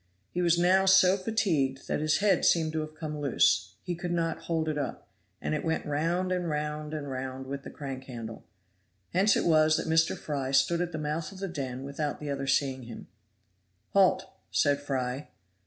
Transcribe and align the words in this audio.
He 0.31 0.41
was 0.41 0.57
now 0.57 0.87
so 0.87 1.15
fatigued 1.15 1.87
that 1.87 1.99
his 1.99 2.17
head 2.17 2.43
seemed 2.43 2.73
to 2.73 2.79
have 2.79 2.95
come 2.95 3.19
loose, 3.19 3.75
he 3.83 3.93
could 3.93 4.11
not 4.11 4.39
hold 4.45 4.67
it 4.67 4.75
up, 4.75 5.07
and 5.39 5.53
it 5.53 5.63
went 5.63 5.85
round 5.85 6.31
and 6.31 6.49
round 6.49 6.91
and 6.95 7.07
round 7.07 7.45
with 7.45 7.61
the 7.61 7.69
crank 7.69 8.05
handle. 8.05 8.43
Hence 9.13 9.35
it 9.35 9.45
was 9.45 9.77
that 9.77 9.85
Mr. 9.85 10.17
Fry 10.17 10.49
stood 10.53 10.81
at 10.81 10.91
the 10.91 10.97
mouth 10.97 11.31
of 11.31 11.37
the 11.37 11.47
den 11.47 11.83
without 11.83 12.19
the 12.19 12.31
other 12.31 12.47
seeing 12.47 12.85
him. 12.85 13.09
"Halt," 13.89 14.25
said 14.49 14.81
Fry. 14.81 15.27